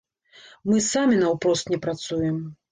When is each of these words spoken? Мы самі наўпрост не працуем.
Мы 0.69 0.81
самі 0.87 1.21
наўпрост 1.25 1.65
не 1.77 1.83
працуем. 1.87 2.45